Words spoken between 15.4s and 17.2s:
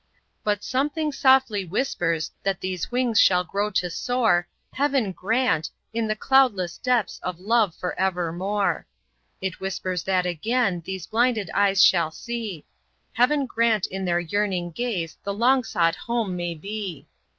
sought home may be!